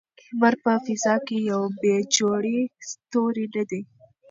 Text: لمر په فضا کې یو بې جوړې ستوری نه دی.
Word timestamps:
لمر 0.27 0.53
په 0.63 0.73
فضا 0.85 1.15
کې 1.25 1.37
یو 1.51 1.63
بې 1.79 1.95
جوړې 2.15 2.59
ستوری 2.89 3.45
نه 3.55 3.63
دی. 3.69 3.81